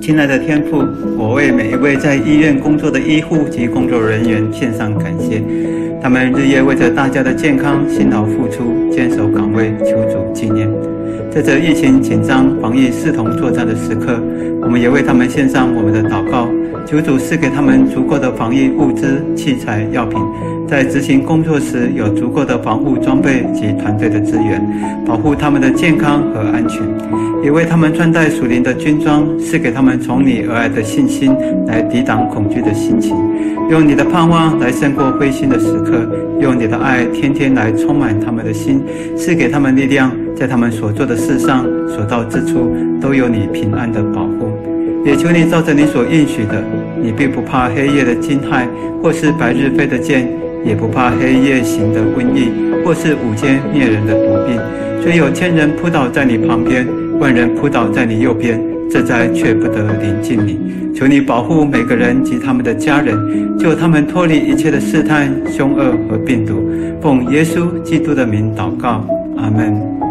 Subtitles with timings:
[0.00, 0.84] 亲爱的天父，
[1.18, 5.42] 我为每一位在医院工作的医护及工作人员献上感谢，
[6.00, 10.70] 他们日夜为着大家的健康辛劳付出，坚守岗位，求主纪念。
[11.28, 14.18] 在这疫情紧张、防疫视同作战的时刻，
[14.62, 16.48] 我们也为他们献上我们的祷告，
[16.86, 20.20] 求主赐给他们足够的防疫物资、器材、药品。
[20.68, 24.60] 在执行工作时，有足够的防护装备及团队的资源，
[25.06, 26.82] 保护他们的健康和安全；
[27.42, 31.34] 也为他们穿戴属灵的军装，赐给他们从你而来的信心，
[31.66, 33.14] 来抵挡恐惧的心情；
[33.70, 36.04] 用你的盼望来胜过灰心的时刻；
[36.40, 38.82] 用你的爱天天来充满他们的心，
[39.16, 44.25] 赐给他们力量，在他们所做的事上、所到之处，都有你平安的保。
[45.06, 46.62] 也求你照着你所应许的，
[47.00, 48.66] 你并不怕黑夜的惊骇，
[49.00, 50.28] 或是白日飞的箭。
[50.64, 52.50] 也不怕黑夜行的瘟疫，
[52.84, 54.60] 或是午间灭人的毒病。
[55.00, 56.84] 虽有千人扑倒在你旁边，
[57.20, 60.58] 万人扑倒在你右边，这灾却不得临近你。
[60.92, 63.16] 求你保护每个人及他们的家人，
[63.56, 66.68] 救他们脱离一切的试探、凶恶和病毒。
[67.00, 70.05] 奉耶稣基督的名祷告，阿门。